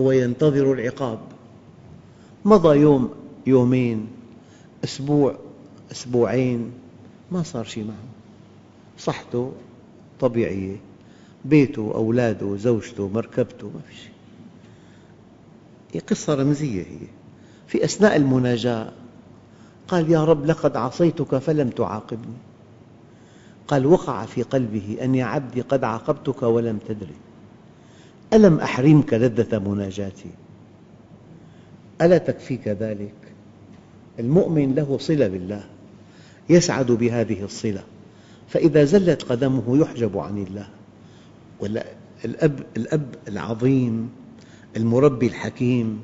هو 0.00 0.12
ينتظر 0.12 0.72
العقاب. 0.72 1.18
مضى 2.44 2.78
يوم 2.78 3.10
يومين 3.46 4.06
أسبوع 4.84 5.36
أسبوعين 5.92 6.72
ما 7.32 7.42
صار 7.42 7.64
شيء 7.64 7.84
معه. 7.84 7.94
صحته 8.98 9.52
طبيعية 10.20 10.76
بيته 11.44 11.92
أولاده 11.94 12.56
زوجته 12.56 13.08
مركبته 13.08 13.66
ما 13.66 13.80
في 13.88 13.94
شيء 13.96 14.10
قصة 16.02 16.34
رمزية 16.34 16.82
هي. 16.82 17.06
في 17.66 17.84
أثناء 17.84 18.16
المناجاة 18.16 18.92
قال 19.88 20.10
يا 20.10 20.24
رب 20.24 20.46
لقد 20.46 20.76
عصيتك 20.76 21.38
فلم 21.38 21.70
تعاقبني. 21.70 22.36
قال 23.68 23.86
وقع 23.86 24.24
في 24.24 24.42
قلبه 24.42 24.96
أن 25.02 25.14
يا 25.14 25.24
عبدي 25.24 25.60
قد 25.60 25.84
عاقبتك 25.84 26.42
ولم 26.42 26.78
تدري. 26.88 27.14
ألم 28.32 28.60
أحرمك 28.60 29.14
لذة 29.14 29.58
مناجاتي؟ 29.58 30.30
ألا 32.02 32.18
تكفيك 32.18 32.68
ذلك؟ 32.68 33.14
المؤمن 34.18 34.74
له 34.74 34.98
صلة 35.00 35.28
بالله 35.28 35.64
يسعد 36.48 36.92
بهذه 36.92 37.44
الصلة 37.44 37.82
فإذا 38.48 38.84
زلت 38.84 39.22
قدمه 39.22 39.78
يحجب 39.78 40.18
عن 40.18 40.38
الله. 40.38 40.66
والأب 41.60 42.60
الأب 42.76 43.14
العظيم 43.28 44.10
المربي 44.76 45.26
الحكيم 45.26 46.02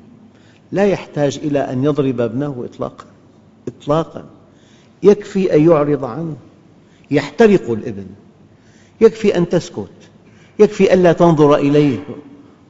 لا 0.71 0.85
يحتاج 0.85 1.39
إلى 1.43 1.59
أن 1.59 1.83
يضرب 1.83 2.21
ابنه 2.21 2.65
إطلاقا. 2.65 3.05
إطلاقا. 3.67 4.25
يكفي 5.03 5.55
أن 5.55 5.69
يعرض 5.69 6.05
عنه. 6.05 6.37
يحترق 7.11 7.71
الإبن. 7.71 8.07
يكفي 9.01 9.37
أن 9.37 9.49
تسكت. 9.49 9.89
يكفي 10.59 10.93
ألا 10.93 11.13
تنظر 11.13 11.55
إليه 11.55 11.99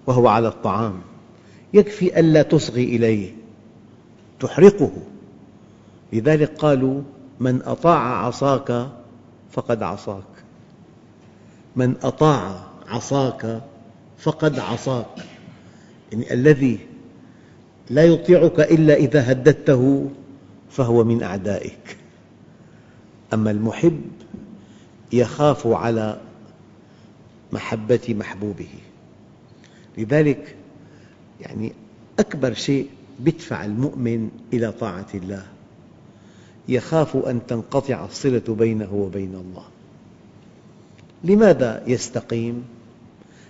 وهو 0.08 0.28
على 0.28 0.48
الطعام. 0.48 1.02
يكفي 1.74 2.20
ألا 2.20 2.42
تصغي 2.42 2.84
إليه. 2.84 3.32
تحرقه. 4.40 4.92
لذلك 6.14 6.58
قالوا 6.58 7.02
من 7.40 7.62
أطاع 7.66 8.26
عصاك 8.26 8.88
فقد 9.52 9.84
عصاك. 9.84 10.24
من 11.76 11.96
أطاع 12.04 12.64
عصاك 12.88 13.62
فقد 14.18 14.60
عصاك. 14.60 15.16
يعني 16.12 16.34
الذي 16.34 16.80
لا 17.90 18.04
يطيعك 18.04 18.60
إلا 18.60 18.94
إذا 18.94 19.32
هددته 19.32 20.10
فهو 20.74 21.04
من 21.04 21.24
أعدائك 21.24 21.98
أما 23.34 23.52
المحب 23.52 24.02
يخاف 25.14 25.68
على 25.68 26.20
محبة 27.54 28.00
محبوبه 28.10 28.70
لذلك 29.98 30.56
يعني 31.42 31.74
أكبر 32.20 32.54
شيء 32.54 32.90
يدفع 33.26 33.66
المؤمن 33.66 34.30
إلى 34.54 34.72
طاعة 34.72 35.08
الله 35.14 35.46
يخاف 36.68 37.16
أن 37.16 37.40
تنقطع 37.48 38.06
الصلة 38.06 38.44
بينه 38.48 38.94
وبين 38.94 39.36
الله 39.36 39.66
لماذا 41.24 41.84
يستقيم؟ 41.88 42.64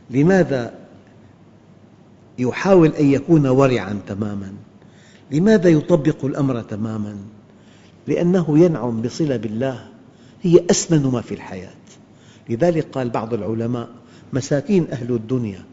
لماذا 0.10 0.74
يحاول 2.40 2.90
أن 2.90 3.06
يكون 3.06 3.48
ورعاً 3.48 4.00
تماماً؟ 4.08 4.54
لماذا 5.32 5.70
يطبق 5.70 6.26
الأمر 6.26 6.62
تماماً؟ 6.62 7.18
لأنه 8.08 8.60
ينعم 8.60 9.02
بصلة 9.02 9.38
بالله 9.38 9.88
هي 10.42 10.64
أسمن 10.72 11.12
ما 11.12 11.22
في 11.22 11.34
الحياة. 11.34 11.74
لذلك 12.50 12.88
قال 12.92 13.10
بعض 13.10 13.34
العلماء 13.34 13.90
مساكين 14.34 14.88
أهل 14.92 15.12
الدنيا 15.12 15.64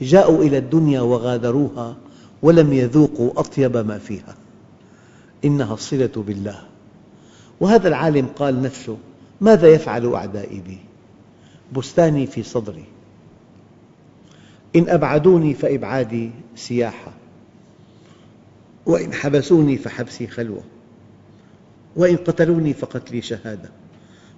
جاءوا 0.00 0.44
إلى 0.44 0.58
الدنيا 0.58 1.00
وغادروها 1.00 1.96
ولم 2.42 2.72
يذوقوا 2.72 3.40
أطيب 3.40 3.76
ما 3.76 3.98
فيها. 3.98 4.36
إنها 5.44 5.74
الصلة 5.74 6.12
بالله. 6.16 6.62
وهذا 7.60 7.88
العالم 7.88 8.26
قال 8.26 8.62
نفسه 8.62 8.96
ماذا 9.40 9.68
يفعل 9.68 10.14
أعدائي 10.14 10.60
بي؟ 10.60 10.78
بستاني 11.76 12.26
في 12.26 12.42
صدري. 12.42 12.84
إن 14.76 14.88
أبعدوني 14.88 15.54
فإبعادي 15.54 16.30
سياحة. 16.56 17.12
وإن 18.86 19.12
حبسوني 19.12 19.76
فحبسي 19.76 20.26
خلوة 20.26 20.62
وإن 21.96 22.16
قتلوني 22.16 22.74
فقتلي 22.74 23.22
شهادة. 23.22 23.70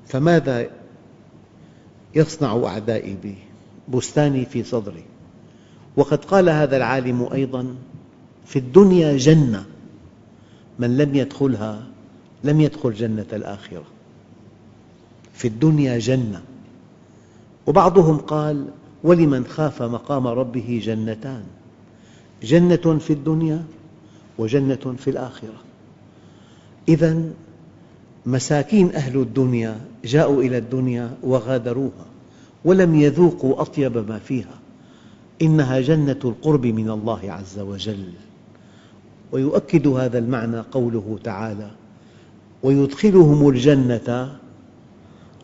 فماذا 0.07 0.71
يصنع 2.15 2.63
أعدائي 2.65 3.17
بي 3.23 3.35
بستاني 3.89 4.45
في 4.45 4.63
صدري؟ 4.63 5.05
وقد 5.97 6.25
قال 6.25 6.49
هذا 6.49 6.77
العالم 6.77 7.29
أيضا 7.33 7.75
في 8.47 8.59
الدنيا 8.59 9.17
جنة 9.17 9.65
من 10.79 10.97
لم 10.97 11.15
يدخلها 11.15 11.87
لم 12.45 12.61
يدخل 12.61 12.95
جنة 12.95 13.27
الآخرة. 13.33 13.85
في 15.35 15.49
الدنيا 15.49 15.99
جنة. 15.99 16.43
وبعضهم 17.67 18.19
قال 18.19 18.67
ولمن 19.05 19.47
خاف 19.47 19.83
مقام 19.83 20.27
ربه 20.27 20.81
جنتان؟ 20.85 21.45
جنة 22.43 22.99
في 22.99 23.13
الدنيا 23.13 23.65
وجنة 24.39 24.95
في 24.99 25.11
الآخرة. 25.11 25.55
إذا 26.89 27.23
مساكين 28.27 28.95
أهل 28.95 29.17
الدنيا 29.17 29.81
جاءوا 30.05 30.43
إلى 30.43 30.59
الدنيا 30.59 31.15
وغادروها 31.23 32.07
ولم 32.65 32.95
يذوقوا 32.95 33.61
أطيب 33.61 34.09
ما 34.09 34.19
فيها. 34.19 34.59
إنها 35.43 35.81
جنة 35.81 36.21
القرب 36.25 36.67
من 36.67 36.91
الله 36.91 37.33
عز 37.33 37.59
وجل. 37.59 38.13
ويؤكد 39.33 39.87
هذا 39.87 40.19
المعنى 40.19 40.61
قوله 40.61 41.19
تعالى 41.25 41.71
ويدخلهم 42.63 43.49
الجنة 43.49 44.39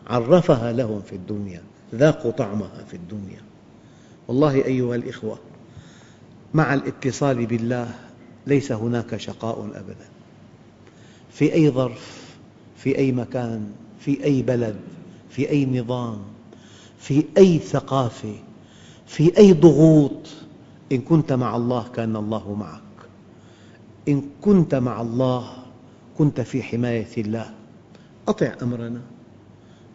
عرفها 0.07 0.71
لهم 0.71 1.01
في 1.01 1.15
الدنيا 1.15 1.61
ذاقوا 1.95 2.31
طعمها 2.31 2.83
في 2.87 2.93
الدنيا. 2.93 3.41
والله 4.27 4.55
أيها 4.55 4.95
الإخوة 4.95 5.37
مع 6.53 6.73
الاتصال 6.73 7.45
بالله 7.45 8.08
ليس 8.49 8.71
هناك 8.71 9.17
شقاء 9.17 9.65
أبدا. 9.65 10.07
في 11.31 11.53
أي 11.53 11.69
ظرف 11.69 12.35
في 12.77 12.97
أي 12.97 13.11
مكان 13.11 13.71
في 13.99 14.23
أي 14.23 14.41
بلد 14.41 14.75
في 15.29 15.49
أي 15.49 15.65
نظام 15.65 16.17
في 16.99 17.25
أي 17.37 17.59
ثقافة 17.59 18.35
في 19.07 19.37
أي 19.37 19.53
ضغوط 19.53 20.27
إن 20.91 21.01
كنت 21.01 21.33
مع 21.33 21.55
الله 21.55 21.87
كان 21.95 22.15
الله 22.15 22.55
معك. 22.55 22.81
إن 24.07 24.23
كنت 24.41 24.75
مع 24.75 25.01
الله 25.01 25.53
كنت 26.17 26.41
في 26.41 26.63
حماية 26.63 27.07
الله. 27.17 27.51
أطع 28.27 28.53
أمرنا. 28.61 29.01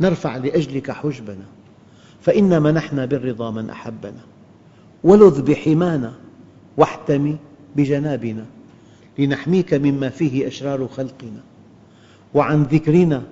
نرفع 0.01 0.37
لأجلك 0.37 0.91
حجبنا. 0.91 1.47
فإنا 2.21 2.61
منحنا 2.61 3.07
بالرضا 3.07 3.51
من 3.51 3.71
أحبنا. 3.71 4.21
ولذ 5.05 5.43
بحمانا 5.43 6.13
واحتمي 6.77 7.37
بجنابنا 7.77 8.47
لنحميك 9.19 9.75
مما 9.75 10.09
فيه 10.09 10.49
أشرار 10.49 10.89
خلقنا. 10.89 11.41
وعن 12.35 12.63
ذكرنا 12.63 13.23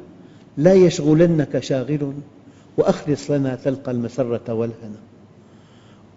لا 0.57 0.75
يشغلنك 0.75 1.59
شاغل 1.59 2.13
وأخلص 2.77 3.31
لنا 3.31 3.55
تلقى 3.55 3.91
المسرة 3.93 4.55
والهنا. 4.55 5.01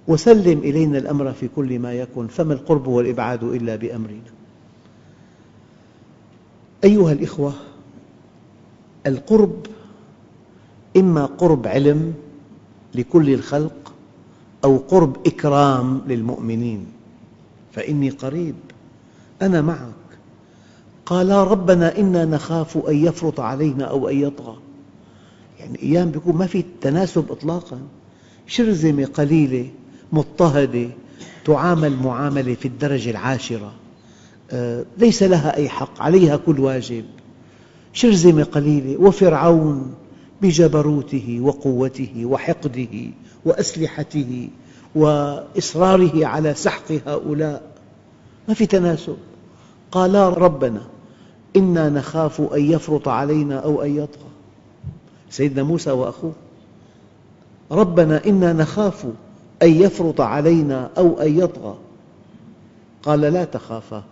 وسلم 0.07 0.59
إلينا 0.59 0.97
الأمر 0.97 1.33
في 1.33 1.47
كل 1.55 1.79
ما 1.79 1.93
يكن 1.93 2.27
فما 2.27 2.53
القرب 2.53 2.87
والإبعاد 2.87 3.43
إلا 3.43 3.75
بأمرنا. 3.75 4.31
أيها 6.83 7.11
الإخوة 7.11 7.53
القرب 9.07 9.65
إما 10.97 11.25
قرب 11.25 11.67
علم 11.67 12.13
لكل 12.95 13.33
الخلق 13.33 13.93
أو 14.63 14.77
قرب 14.77 15.27
إكرام 15.27 16.01
للمؤمنين. 16.07 16.94
فإني 17.75 18.09
قريب. 18.09 18.55
أنا 19.41 19.61
معك. 19.61 19.93
قالا 21.05 21.43
ربنا 21.43 21.97
إنا 21.97 22.25
نخاف 22.25 22.77
أن 22.77 23.05
يفرط 23.05 23.39
علينا 23.39 23.85
أو 23.85 24.09
أن 24.09 24.21
يطغى. 24.21 24.57
يعني 25.59 25.83
أيام 25.83 26.11
يكون 26.15 26.35
ما 26.35 26.47
في 26.47 26.63
تناسب 26.81 27.31
إطلاقا. 27.31 27.79
شرذمة 28.47 29.05
قليلة 29.05 29.69
مضطهدة 30.11 30.89
تعامل 31.45 31.95
معاملة 31.95 32.53
في 32.53 32.67
الدرجة 32.67 33.09
العاشرة. 33.09 33.73
آه، 34.51 34.85
ليس 34.97 35.23
لها 35.23 35.57
أي 35.57 35.69
حق 35.69 36.01
عليها 36.01 36.37
كل 36.37 36.59
واجب. 36.59 37.05
شرذمة 37.93 38.43
قليلة 38.43 38.97
وفرعون 38.97 39.93
بجبروته 40.41 41.39
وقوته 41.41 42.25
وحقده 42.25 43.11
وأسلحته 43.45 44.49
وإصراره 44.95 46.25
على 46.25 46.53
سحق 46.53 46.91
هؤلاء. 47.07 47.61
ما 48.47 48.53
في 48.53 48.65
تناسب. 48.65 49.17
قالا 49.91 50.29
ربنا 50.29 50.81
إنا 51.55 51.89
نخاف 51.89 52.41
أن 52.41 52.71
يفرط 52.71 53.07
علينا 53.07 53.59
أو 53.59 53.81
أن 53.81 53.95
يطغى. 53.95 54.29
سيدنا 55.29 55.63
موسى 55.63 55.91
وأخوه. 55.91 56.33
ربنا 57.71 58.25
إنا 58.25 58.53
نخاف 58.53 59.05
أن 59.63 59.69
يفرط 59.69 60.21
علينا 60.21 60.89
أو 60.97 61.21
أن 61.21 61.39
يطغى. 61.39 61.75
قال 63.03 63.21
لا 63.21 63.45
تخافا 63.45 64.03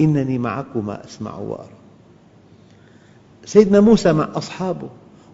إنني 0.00 0.38
معكما 0.38 1.04
أسمع 1.04 1.38
وأرى. 1.38 1.68
سيدنا 3.44 3.80
موسى 3.80 4.12
مع 4.12 4.28
أصحابه 4.34 4.88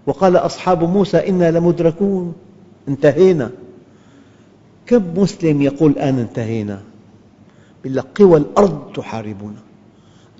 وقال 0.07 0.37
أصحاب 0.37 0.85
موسى 0.85 1.29
إنا 1.29 1.51
لمدركون. 1.51 2.35
انتهينا. 2.89 3.51
كم 4.89 5.21
مسلم 5.21 5.63
يقول 5.63 5.91
الآن 5.91 6.19
انتهينا؟ 6.19 6.83
يقول 7.85 7.97
لك 7.97 8.07
قوى 8.15 8.39
الأرض 8.39 8.93
تحاربنا 8.95 9.61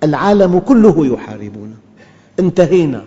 العالم 0.03 0.59
كله 0.59 1.07
يحاربنا 1.07 1.75
انتهينا. 2.39 3.05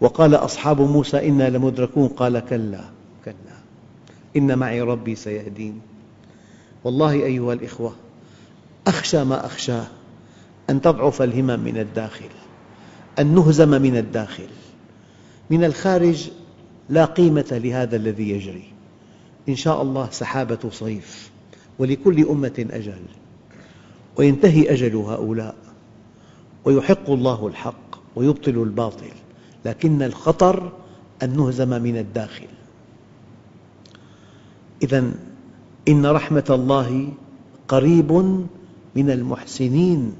وقال 0.00 0.34
أصحاب 0.34 0.80
موسى 0.80 1.28
إنا 1.28 1.50
لمدركون 1.50 2.08
قال 2.08 2.38
كلا 2.38 2.80
كلا 3.24 3.54
إن 4.36 4.58
معي 4.58 4.80
ربي 4.80 5.14
سيهدين. 5.14 5.80
والله 6.84 7.12
أيها 7.12 7.52
الإخوة 7.52 7.92
أخشى 8.86 9.24
ما 9.24 9.46
أخشاه 9.46 9.86
أن 10.70 10.80
تضعف 10.80 11.22
الهمم 11.22 11.60
من 11.60 11.78
الداخل 11.78 12.30
أن 13.18 13.34
نهزم 13.34 13.82
من 13.82 13.96
الداخل. 13.96 14.48
من 15.50 15.64
الخارج 15.64 16.30
لا 16.88 17.04
قيمة 17.04 17.60
لهذا 17.64 17.96
الذي 17.96 18.30
يجري. 18.30 18.73
إن 19.48 19.56
شاء 19.56 19.82
الله 19.82 20.08
سحابة 20.10 20.70
صيف 20.70 21.30
ولكل 21.78 22.26
أمة 22.28 22.66
أجل. 22.70 23.02
وينتهي 24.16 24.72
أجل 24.72 24.96
هؤلاء. 24.96 25.54
ويحق 26.64 27.10
الله 27.10 27.46
الحق 27.46 27.96
ويبطل 28.16 28.62
الباطل 28.62 29.12
لكن 29.64 30.02
الخطر 30.02 30.72
أن 31.22 31.36
نهزم 31.36 31.82
من 31.82 31.96
الداخل. 31.96 32.46
إذا 34.82 35.12
إن 35.88 36.06
رحمة 36.06 36.44
الله 36.50 37.12
قريب 37.68 38.12
من 38.96 39.10
المحسنين. 39.10 40.12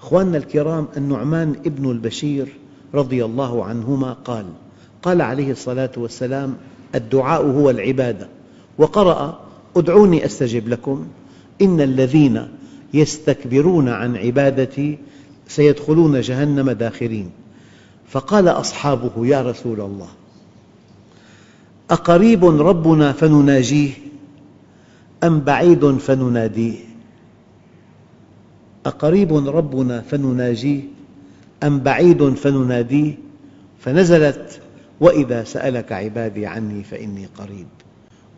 أخواننا 0.00 0.38
الكرام 0.38 0.88
النعمان 0.96 1.50
ابن 1.66 1.90
البشير 1.90 2.48
رضي 2.94 3.24
الله 3.24 3.64
عنهما 3.64 4.12
قال 4.12 4.46
قال 5.02 5.22
عليه 5.22 5.50
الصلاة 5.50 5.90
والسلام 5.96 6.56
الدعاء 6.94 7.42
هو 7.42 7.70
العبادة. 7.70 8.28
وقرأ 8.78 9.40
ادعوني 9.76 10.24
أستجب 10.24 10.68
لكم. 10.68 11.06
إن 11.62 11.80
الذين 11.80 12.48
يستكبرون 12.94 13.88
عن 13.88 14.16
عبادتي 14.16 14.98
سيدخلون 15.48 16.20
جهنم 16.20 16.70
داخرين. 16.70 17.30
فقال 18.08 18.48
أصحابه 18.48 19.26
يا 19.26 19.42
رسول 19.42 19.80
الله 19.80 20.08
أقريب 21.90 22.44
ربنا 22.44 23.12
فنناجيه 23.12 23.90
أم 25.24 25.40
بعيد 25.40 25.96
فنناديه؟ 25.96 26.74
أقريب 28.86 29.48
ربنا 29.48 30.00
فنناجيه 30.00 30.80
أم 31.62 31.78
بعيد 31.78 32.34
فنناديه؟ 32.34 33.14
فنزلت 33.80 34.60
وإذا 35.00 35.44
سألك 35.44 35.92
عبادي 35.92 36.46
عني 36.46 36.84
فإني 36.84 37.26
قريب. 37.38 37.66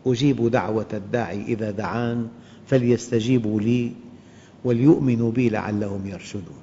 أجيب 0.05 0.51
دعوة 0.51 0.85
الداعي 0.93 1.41
إذا 1.41 1.71
دعان 1.71 2.27
فليستجيبوا 2.67 3.61
لي 3.61 3.91
وليؤمنوا 4.63 5.31
بي 5.31 5.49
لعلهم 5.49 6.07
يرشدون. 6.07 6.59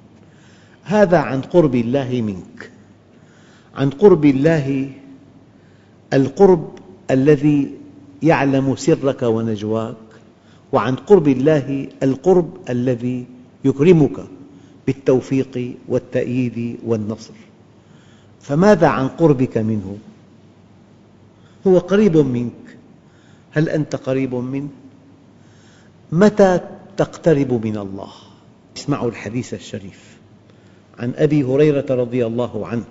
هذا 0.83 1.17
عن 1.17 1.41
قرب 1.41 1.75
الله 1.75 2.21
منك. 2.21 2.71
عن 3.75 3.89
قرب 3.89 4.25
الله 4.25 4.89
القرب 6.13 6.69
الذي 7.11 7.71
يعلم 8.23 8.75
سرك 8.75 9.21
ونجواك. 9.23 9.95
وعن 10.71 10.95
قرب 10.95 11.27
الله 11.27 11.87
القرب 12.03 12.57
الذي 12.69 13.25
يكرمك 13.65 14.17
بالتوفيق 14.87 15.73
والتأييد 15.87 16.77
والنصر. 16.85 17.46
فماذا 18.47 18.87
عن 18.87 19.07
قربك 19.07 19.57
منه؟ 19.57 19.97
هو 21.67 21.77
قريب 21.77 22.17
منك 22.17 22.77
هل 23.51 23.69
أنت 23.69 23.95
قريب 23.95 24.35
منه؟ 24.35 24.69
متى 26.11 26.59
تقترب 26.97 27.65
من 27.65 27.77
الله؟ 27.77 28.09
اسمعوا 28.77 29.09
الحديث 29.09 29.53
الشريف 29.53 30.17
عن 30.99 31.13
أبي 31.15 31.43
هريرة 31.43 31.85
رضي 31.89 32.25
الله 32.25 32.67
عنه 32.67 32.83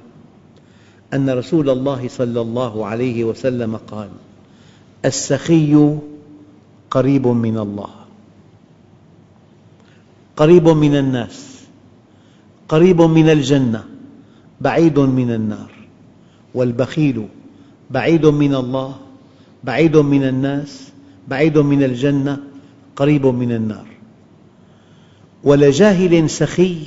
أن 1.14 1.30
رسول 1.30 1.70
الله 1.70 2.08
صلى 2.08 2.40
الله 2.40 2.86
عليه 2.86 3.24
وسلم 3.24 3.76
قال 3.76 4.08
السخي 5.04 5.98
قريب 6.90 7.26
من 7.26 7.58
الله 7.58 7.90
قريب 10.36 10.68
من 10.68 10.96
الناس 10.96 11.60
قريب 12.68 13.02
من 13.02 13.28
الجنة 13.28 13.95
بعيد 14.60 14.98
من 14.98 15.30
النار 15.30 15.72
والبخيل 16.54 17.28
بعيد 17.90 18.26
من 18.26 18.54
الله 18.54 18.96
بعيد 19.64 19.96
من 19.96 20.22
الناس 20.22 20.92
بعيد 21.28 21.58
من 21.58 21.82
الجنة 21.82 22.38
قريب 22.96 23.26
من 23.26 23.52
النار. 23.52 23.86
ولجاهل 25.44 26.30
سخي 26.30 26.78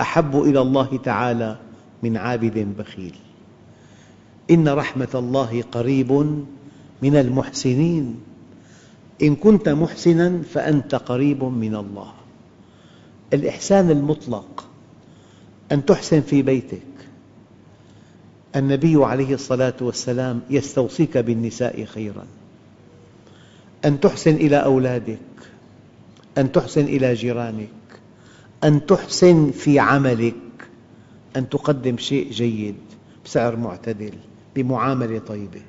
أحب 0.00 0.42
إلى 0.42 0.60
الله 0.60 1.00
تعالى 1.04 1.56
من 2.02 2.16
عابد 2.16 2.74
بخيل. 2.78 3.14
إن 4.50 4.68
رحمة 4.68 5.08
الله 5.14 5.62
قريب 5.72 6.12
من 7.02 7.16
المحسنين. 7.16 8.20
إن 9.22 9.36
كنت 9.36 9.68
محسناً 9.68 10.42
فأنت 10.42 10.94
قريب 10.94 11.44
من 11.44 11.76
الله. 11.76 12.12
الإحسان 13.32 13.90
المطلق 13.90 14.64
أن 15.72 15.84
تحسن 15.84 16.20
في 16.20 16.42
بيتك. 16.42 16.89
النبي 18.56 19.04
عليه 19.04 19.34
الصلاة 19.34 19.74
والسلام 19.80 20.40
يستوصيك 20.50 21.18
بالنساء 21.18 21.84
خيراً. 21.84 22.24
أن 23.84 24.00
تحسن 24.00 24.34
إلى 24.34 24.56
أولادك 24.56 25.18
أن 26.38 26.52
تحسن 26.52 26.84
إلى 26.84 27.14
جيرانك 27.14 27.68
أن 28.64 28.86
تحسن 28.86 29.50
في 29.50 29.78
عملك 29.78 30.34
أن 31.36 31.48
تقدم 31.48 31.96
شيء 31.98 32.30
جيد 32.30 32.74
بسعر 33.24 33.56
معتدل 33.56 34.12
بمعاملة 34.56 35.18
طيبة. 35.18 35.60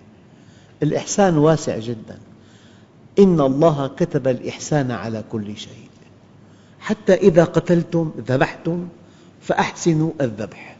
الإحسان 0.84 1.38
واسع 1.38 1.78
جدا. 1.78 2.20
إن 3.20 3.42
الله 3.42 3.88
كتب 3.88 4.28
الإحسان 4.28 4.92
على 4.92 5.24
كل 5.32 5.58
شيء. 5.58 5.90
حتى 6.80 7.14
إذا 7.14 7.44
قتلتم 7.44 8.12
ذبحتم 8.28 8.88
فأحسنوا 9.42 10.12
الذبح. 10.22 10.78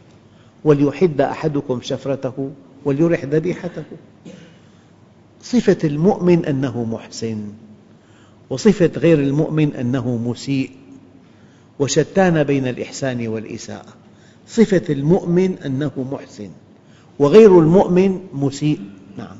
وليحد 0.64 1.20
أحدكم 1.20 1.80
شفرته 1.82 2.50
وليرح 2.84 3.24
ذبيحته. 3.24 3.84
صفة 5.42 5.78
المؤمن 5.84 6.44
أنه 6.44 6.84
محسن 6.84 7.44
وصفة 8.50 8.90
غير 8.96 9.18
المؤمن 9.18 9.74
أنه 9.74 10.16
مسيء 10.16 10.70
وشتان 11.78 12.42
بين 12.44 12.66
الإحسان 12.66 13.28
والإساءة. 13.28 13.92
صفة 14.48 14.82
المؤمن 14.90 15.58
أنه 15.58 16.06
محسن 16.12 16.50
وغير 17.18 17.58
المؤمن 17.58 18.20
مسيء. 18.34 18.80
نعم. 19.18 19.36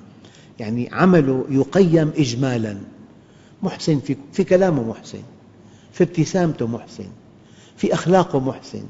يعني 0.59 0.89
عمله 0.93 1.45
يقيم 1.51 2.13
إجمالاً. 2.17 2.77
محسن 3.63 4.01
في, 4.33 4.45
كلامه 4.45 4.83
محسن 4.83 5.23
في 5.93 6.05
ابتسامته 6.05 6.67
محسن 6.67 7.07
في 7.77 7.95
أخلاقه 7.95 8.41
محسن. 8.41 8.83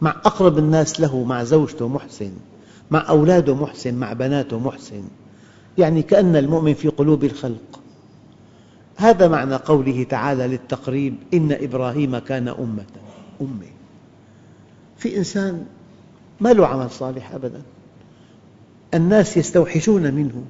مع 0.00 0.10
أقرب 0.10 0.58
الناس 0.58 1.00
له 1.00 1.24
مع 1.24 1.44
زوجته 1.44 1.88
محسن 1.88 2.32
مع 2.90 3.08
أولاده 3.08 3.54
محسن 3.54 3.94
مع 3.94 4.12
بناته 4.12 4.58
محسن. 4.58 5.02
يعني 5.78 6.02
كأن 6.02 6.36
المؤمن 6.36 6.74
في 6.74 6.88
قلوب 6.88 7.24
الخلق. 7.24 7.80
هذا 8.96 9.28
معنى 9.28 9.54
قوله 9.54 10.02
تعالى 10.02 10.46
للتقريب 10.46 11.14
إن 11.34 11.52
إبراهيم 11.52 12.18
كان 12.18 12.48
أمة 12.48 12.84
أمة. 13.40 13.66
في 14.96 15.16
إنسان 15.16 15.66
ما 16.40 16.52
له 16.52 16.66
عمل 16.66 16.90
صالح 16.90 17.32
أبدا. 17.32 17.62
الناس 18.94 19.36
يستوحشون 19.36 20.14
منه. 20.14 20.44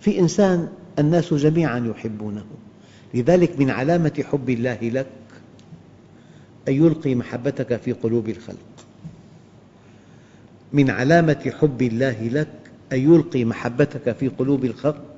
في 0.00 0.18
إنسان 0.18 0.68
الناس 0.98 1.34
جميعا 1.34 1.78
يحبونه. 1.78 2.44
لذلك 3.14 3.58
من 3.58 3.70
علامة 3.70 4.24
حب 4.32 4.50
الله 4.50 4.78
لك 4.82 5.06
أن 6.68 6.74
يلقي 6.74 7.14
محبتك 7.14 7.76
في 7.76 7.92
قلوب 7.92 8.28
الخلق. 8.28 8.71
من 10.72 10.90
علامة 10.90 11.52
حب 11.60 11.82
الله 11.82 12.28
لك 12.28 12.48
أن 12.92 12.98
يلقي 12.98 13.44
محبتك 13.44 14.16
في 14.16 14.28
قلوب 14.28 14.64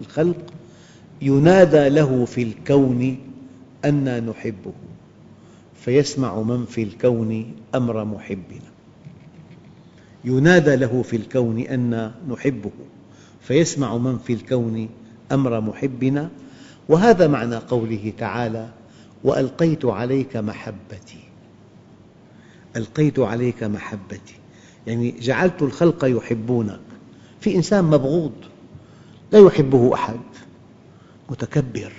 الخلق 0.00 0.36
ينادى 1.22 1.88
له 1.88 2.24
في 2.24 2.42
الكون 2.42 3.18
أنا 3.84 4.20
نحبه 4.20 4.72
فيسمع 5.80 6.42
من 6.42 6.64
في 6.64 6.82
الكون 6.82 7.52
أمر 7.74 8.04
محبنا. 8.04 8.70
ينادى 10.24 10.76
له 10.76 11.02
في 11.02 11.16
الكون 11.16 11.60
أنا 11.60 12.14
نحبه 12.28 12.70
فيسمع 13.40 13.96
من 13.96 14.18
في 14.18 14.32
الكون 14.32 14.88
أمر 15.32 15.60
محبنا. 15.60 16.30
وهذا 16.88 17.28
معنى 17.28 17.56
قوله 17.56 18.12
تعالى 18.18 18.68
وألقيت 19.24 19.84
عليك 19.84 20.36
محبتي 20.36 21.18
ألقيت 22.76 23.18
عليك 23.18 23.64
محبتي. 23.64 24.34
يعني 24.86 25.14
جعلت 25.20 25.62
الخلق 25.62 26.04
يحبونك. 26.04 26.80
في 27.40 27.56
إنسان 27.56 27.84
مبغوض 27.84 28.32
لا 29.32 29.38
يحبه 29.38 29.94
أحد. 29.94 30.20
متكبر. 31.30 31.92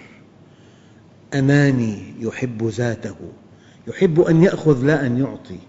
أناني 1.34 1.98
يحب 2.20 2.64
ذاته. 2.64 3.16
يحب 3.88 4.22
أن 4.22 4.44
يأخذ 4.44 4.86
لا 4.86 5.06
أن 5.06 5.18
يعطي. 5.18 5.60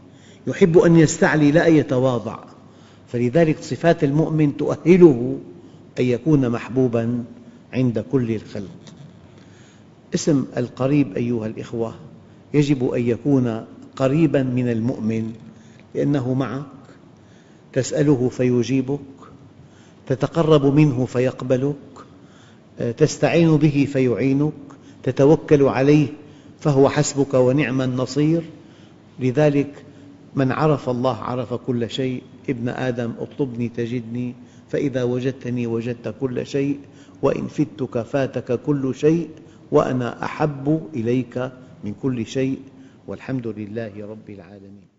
يحب 0.46 0.78
أن 0.78 0.96
يستعلي 0.96 1.52
لا 1.52 1.68
أن 1.68 1.76
يتواضع. 1.76 2.38
فلذلك 3.08 3.58
صفات 3.60 4.04
المؤمن 4.04 4.56
تؤهله 4.56 5.38
أن 6.00 6.04
يكون 6.04 6.50
محبوباً 6.50 7.24
عند 7.72 8.04
كل 8.12 8.30
الخلق. 8.30 8.94
اسم 10.14 10.44
القريب 10.56 11.16
أيها 11.16 11.46
الأخوة 11.46 11.94
يجب 12.54 12.88
أن 12.90 13.02
يكون 13.02 13.64
قريباً 13.96 14.42
من 14.42 14.68
المؤمن 14.68 15.32
لأنه 15.94 16.34
معك 16.34 16.75
تسأله 17.76 18.28
فيجيبك 18.28 19.00
تتقرب 20.06 20.66
منه 20.66 21.04
فيقبلك 21.04 21.76
تستعين 22.96 23.56
به 23.56 23.88
فيعينك 23.92 24.52
تتوكل 25.02 25.62
عليه 25.62 26.08
فهو 26.60 26.88
حسبك 26.88 27.34
ونعم 27.34 27.82
النصير. 27.82 28.42
لذلك 29.20 29.84
من 30.34 30.52
عرف 30.52 30.88
الله 30.88 31.16
عرف 31.16 31.54
كل 31.54 31.90
شيء 31.90 32.22
ابن 32.48 32.68
آدم 32.68 33.12
اطلبني 33.20 33.68
تجدني 33.68 34.34
فإذا 34.68 35.02
وجدتني 35.02 35.66
وجدت 35.66 36.14
كل 36.20 36.46
شيء 36.46 36.78
وإن 37.22 37.46
فتك 37.46 38.02
فاتك 38.02 38.60
كل 38.60 38.94
شيء 38.94 39.28
وأنا 39.72 40.24
أحب 40.24 40.80
إليك 40.94 41.50
من 41.84 41.94
كل 42.02 42.26
شيء 42.26 42.58
والحمد 43.06 43.46
لله 43.46 43.92
رب 44.10 44.30
العالمين. 44.30 44.95